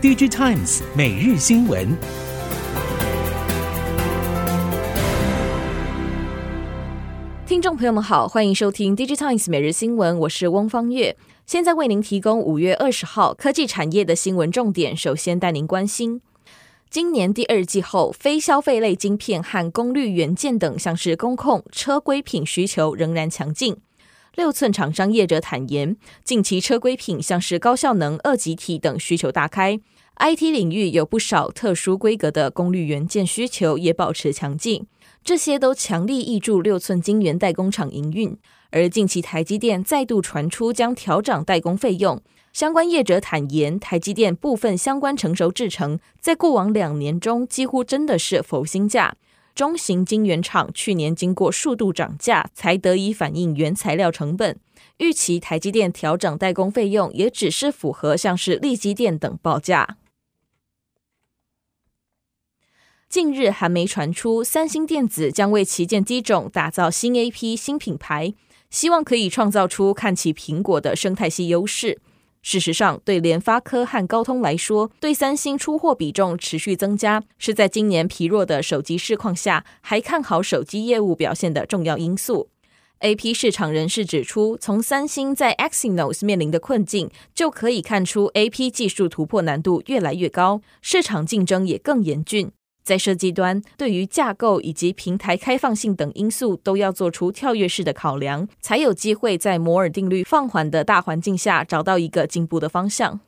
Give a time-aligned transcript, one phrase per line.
[0.00, 1.88] DigiTimes 每日新闻，
[7.44, 11.16] 听众朋友们好，欢迎收听 DigiTimes 每日新闻，我是翁方月，
[11.46, 14.96] 现在为您提供五月二十号科技产业的新闻重点。
[14.96, 16.20] 首先带您关心，
[16.88, 23.76] 今年第二季后，非消费类晶片和功率元件等，像是工控、车规品需求仍然强劲。
[24.34, 29.80] 六寸厂商业者坦言，近期车规品像是高效能二极体等需求大开
[30.18, 34.86] ，IT 领域有不少特殊规格的功率元件需求也保持强劲，
[35.24, 38.36] 这些都强力挹注六寸晶圆代工厂营运。
[38.70, 42.20] 而近期台积电再度传出将调涨代工费用，
[42.52, 49.14] 相关业者坦言，台积电部分相关成熟制程在过往两年中几乎真的是佛心价。
[49.54, 54.56] 中型晶圆厂去年经过数度涨价，才得以反映原材料成本。
[54.98, 59.96] 预期台积电调整代工费用，也只是符合像是力积电等报价。
[63.08, 68.34] 近日还没传出三星电子将为旗舰机种打造新 AP 新品牌，
[68.68, 71.98] 希望可以创造出看齐苹果的生态系优势。
[72.42, 82.50] 事实上，对联发科和高通来说，对三星出货比重持续增加，是在今年疲弱的手机市况下，还看好手机业务表现的重要因素。
[83.00, 92.52] AP 市场人士指出，从三星在 Exynos 面临的困境，就可以看出 AP 技术突破难度越来越高，市场竞争也更严峻。
[92.88, 103.20] 在设计端，对于架构以及平台开放性等因素都要做出跳跃式的考量，才有机会在摩尔定律放缓的大环境下找到一个进步的方向。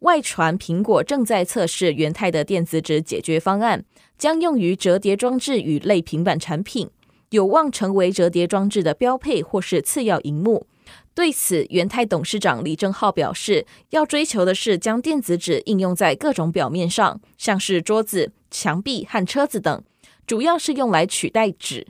[0.00, 3.86] 外传苹果正在测试元太的电子纸解决方案，
[4.18, 6.90] 将用于折叠装置与类平板产品，
[7.30, 10.66] 有望成为折叠装置的标配或是次要荧幕。
[11.14, 19.82] 对此，元太董事长李正浩表示，要追求的是将电子纸应用在各种表面上，像是桌子、墙壁和车子等，
[20.26, 21.86] 主要是用来取代纸。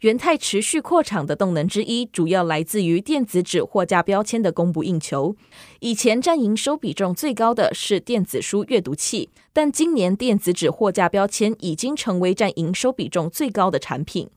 [0.00, 5.34] 元太持续扩厂的动能之一，主要来自于电子纸货架标签的供不应求。
[5.80, 14.28] 以前占营收比重最高的是电子书阅读器，但今年电子纸货架标签已经成为占营收比重最高的产品。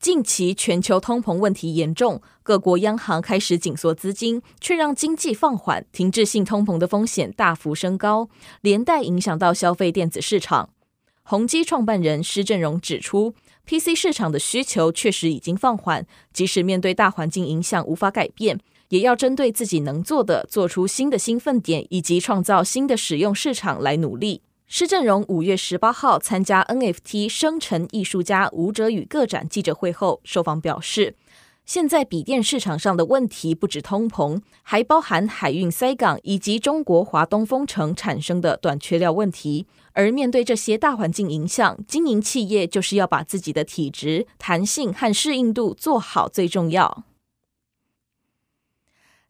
[0.00, 8.30] 近期全球通膨问题严重，各国央行开始紧缩资金，却让经济放缓，停滞性通膨的风险大幅升高，
[8.62, 10.70] 连带影响到消费电子市场。
[11.22, 13.34] 宏基创办人施振荣指出
[13.66, 18.58] ，PC 市场的需求确实已经放缓，即使面对大环境影响无法改变，
[18.88, 24.40] 也要针对自己能做的，做出新的兴奋点，以及创造新的使用市场来努力。
[24.72, 31.16] 施振荣五月十八号参加 NFT 生成艺术家吴哲宇个展记者会后，受访表示，
[31.66, 39.66] 现在笔电市场上的问题不止通膨，还包含海运塞港以及中国华东封城产生的短缺料问题。
[39.94, 47.02] 而面对这些大环境影响，经营企业就是要把自己的体质、弹性和适应度做好最重要。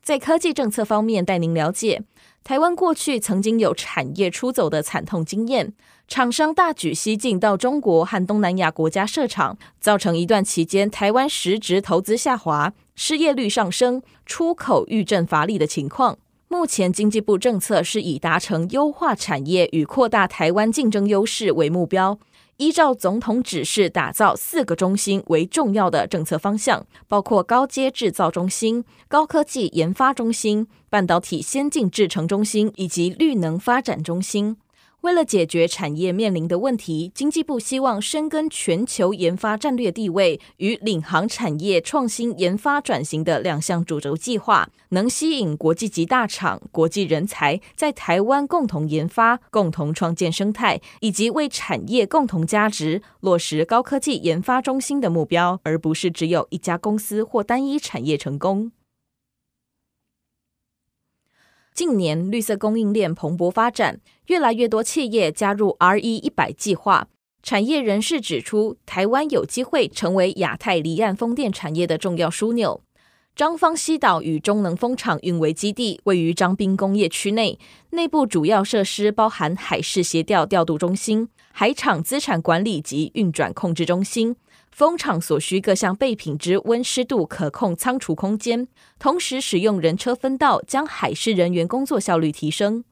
[0.03, 2.03] 在科技政策方面，带您了解。
[2.43, 5.73] 台湾过去曾经有产业出走的惨痛经验，
[6.09, 16.19] 厂商大举西进到中国和东南亚国家设厂，造成一段期间台湾实质投资下滑、失业率上升、出口遇阵乏力的情况。
[16.49, 22.19] 目前经济部政策是以达成优化产业与扩大台湾竞争优势为目标。
[22.61, 34.59] 依照总统指示，打造四个中心为重要的政策方向，包括高阶制造中心、高科技研发中心、半导体先进制程中心以及绿能发展中心。
[35.03, 58.71] 为了解决产业面临的问题，经济部希望深耕全球研发战略地位与领航产业创新研发转型的两项主轴计划，能吸引国际级大厂、国际人才在台湾共同研发、共同创建生态，以及为产业共同加值，落实高科技研发中心的目标，而不是只有一家公司或单一产业成功。
[61.81, 67.09] 近年绿色供应链蓬勃发展，越来越多企业加入 RE 一百计划。
[67.43, 72.83] 产业人士指出，台湾有机会成为亚太离岸风电产业的重要枢纽。
[73.35, 77.59] 彰芳西岛与中能风场运维基地位于彰滨工业区内，
[77.93, 84.37] 内部主要设施包含海事协调调度中心、海场资产管理及运转控制中心。
[84.71, 88.67] 风场所需各项备品之温湿度可控仓储空间，
[88.99, 92.85] 同时使用人车分道，将海事人员工作效率提升。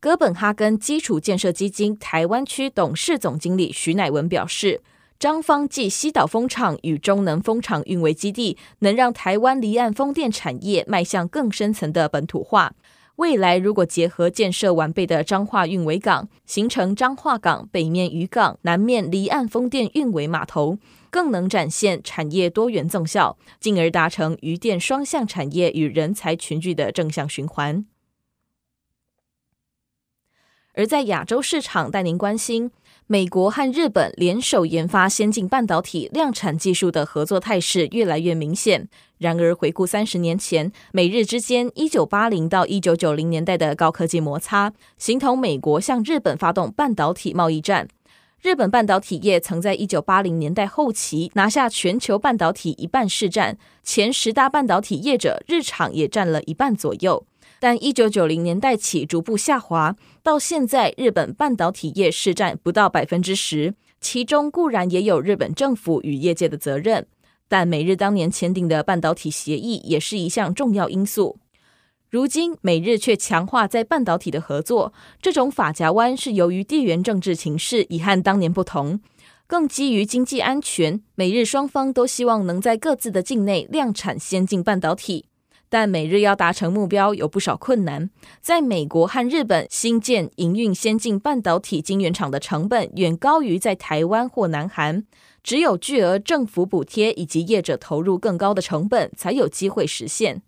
[0.00, 4.80] 哥本哈根基础建设基金台湾区董事总经理徐乃文表示，
[5.18, 12.72] 张方继西岛风场与中能风场运维基地，能让台湾离岸风电产业迈向更深层的本土化。
[13.20, 20.78] 未来如果结合建设完备的彰化运维港，形成彰化港北面渔港、南面离岸风电运维码头，
[21.10, 27.84] 更能展现产业多元纵效，进而达成渔电双向产业与人才群聚的正向循环。
[30.72, 32.70] 而在亚洲市场，带您关心。
[33.12, 38.88] 美国和日本联手研发先进半导体量产技术的合作态势越来越明显。
[39.18, 47.88] 然而，回顾三十年前，美日之间一九八零到一九九零年代的高科技摩擦，形同美国向日本发动半导体贸易战。
[48.40, 57.26] 日本半导体业曾在一九八零年代后期拿下全球半导体一半市占，前十大半导体业者日厂也占了一半左右。
[57.58, 67.06] 但一九九零年代起逐步下滑，到现在日本半导体业市占不到百分之十，其中固然也有日本政府与业界的责任，
[67.48, 71.38] 但美日当年签订的半导体协议也是一项重要因素。
[72.08, 74.92] 如今美日却强化在半导体的合作，
[75.22, 79.00] 这种法夹弯是由于地缘政治情势已和当年不同，
[79.46, 85.26] 更基于经济安全，美日双方都希望能在各自的境内量产先进半导体。
[85.70, 88.10] 但每日要达成目标有不少困难，
[88.42, 95.06] 在美国和日本新建营运先进半导体晶圆厂的成本远高于在台湾或南韩，
[95.44, 100.42] 只有巨额政府补贴以及业者投入更高的成本，才有机会实现。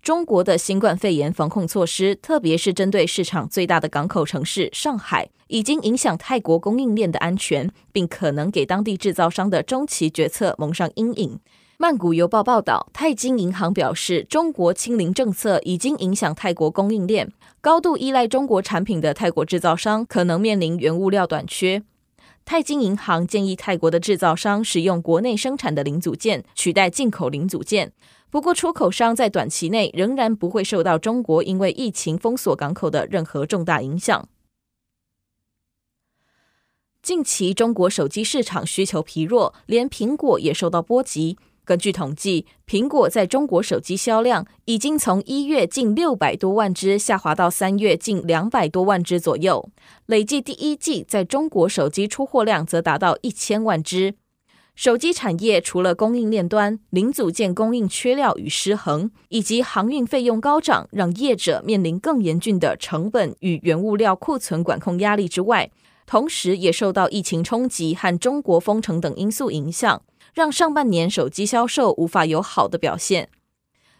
[0.00, 11.40] 中国的新冠肺炎防控措施，特别是针对市场最大的港口城市上海，已经影响泰国供应链的安全，并可能给当地制造商的中期决策蒙上阴影。
[11.78, 17.30] 曼谷邮报报道，泰金银行表示，中国清零政策已经影响泰国供应链，
[17.60, 21.82] 高度依赖中国产品的泰国制造商可能面临原物料短缺。
[22.46, 27.92] 泰金银行建议泰国的制造商使用国内生产的零组件取代进口零组件，
[28.30, 34.26] 不过出口商在短期内仍然不会受到中国因为疫情封锁港口的任何重大影响。
[37.02, 41.36] 近期中国手机市场需求疲弱，连苹果也受到波及。
[41.66, 49.68] 根据统计，苹果在中国手机销量已经从一月近六百多万只下滑到三月近两百多万只左右。
[50.06, 54.14] 累计第一季在中国手机出货量则达到一千万只。
[54.76, 65.70] 手机产业除了供应链端零组件供应缺料与失衡，以及航运费用高涨，让业者面临更严峻的成本与原物料库存管控压力之外，
[66.06, 70.02] 同时也受到疫情冲击和中国封城等因素影响。
[70.34, 73.30] 让上半年手机销售无法有好的表现。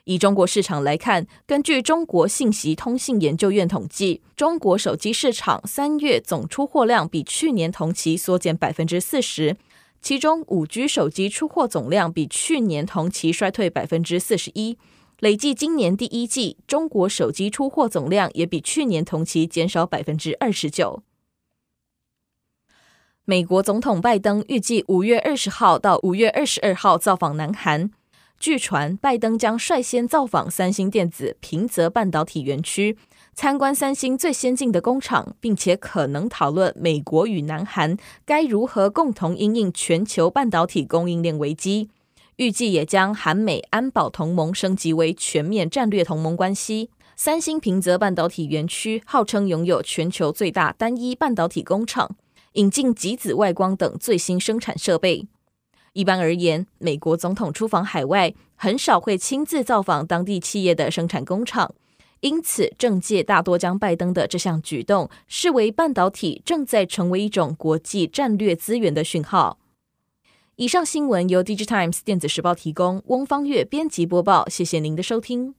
[0.05, 9.57] 以中国市场来看，根据中国信息通信研究院统计，中国手机市场三月总出货量比去年同期缩减百分之四十，
[10.03, 14.77] 其中五 G 手机出货总量比去年同期衰退百分之四十一。
[15.21, 21.03] 累计今年第一季，中国手机出货总量也比去年同期减少百分之二十九。
[23.29, 27.91] 美国总统拜登预计五月二十号到五月二十二号造访南韩。
[28.39, 32.97] 据传，拜登将率先造访三星电子平泽半导体园区，
[33.35, 41.91] 参观三星最先进的工厂，并且可能讨论美国与南韩该如何共同应应全球半导体供应链危机。
[42.37, 46.91] 预计也将韩美安保同盟升级为全面战略同盟关系。
[47.17, 52.15] 三星平泽半导体园区号称拥有全球最大单一半导体工厂。
[52.57, 55.27] 引进极紫外光等最新生产设备。
[55.95, 61.75] 一般而言，美国总统出访海外很少会亲自造访当地企业的生产工厂，
[62.21, 69.59] 因此政界大多将拜登的这项举动视为半导体正在成为一种国际战略资源的讯号。
[70.57, 74.49] 以上新闻由《Digitimes 电子时报》提供，翁方月编辑播报。
[74.49, 75.57] 谢谢您的收听。